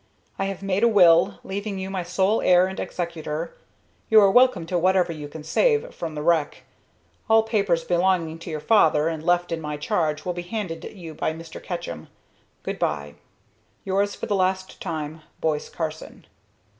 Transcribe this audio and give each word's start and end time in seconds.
I 0.39 0.45
have 0.45 0.63
made 0.63 0.81
a 0.81 0.87
will, 0.87 1.39
leaving 1.43 1.77
you 1.77 1.91
my 1.91 2.01
sole 2.01 2.41
heir 2.41 2.65
and 2.65 2.79
executor. 2.79 3.55
You 4.09 4.19
are 4.21 4.31
welcome 4.31 4.65
to 4.65 4.79
whatever 4.79 5.13
you 5.13 5.27
can 5.27 5.43
save 5.43 5.93
from 5.93 6.15
the 6.15 6.23
wreck. 6.23 6.63
All 7.29 7.43
papers 7.43 7.83
belonging 7.83 8.39
to 8.39 8.49
your 8.49 8.59
father 8.61 9.07
and 9.07 9.23
left 9.23 9.51
in 9.51 9.61
my 9.61 9.77
charge 9.77 10.25
will 10.25 10.33
be 10.33 10.41
handed 10.41 10.83
you 10.85 11.13
by 11.13 11.33
Mr. 11.33 11.61
Ketchum. 11.61 12.07
Good 12.63 12.79
bye. 12.79 13.13
"Yours, 13.85 14.15
for 14.15 14.25
the 14.25 14.33
last 14.33 14.81
time, 14.81 15.21
"BOISE 15.39 15.69
CARSON." 15.69 16.25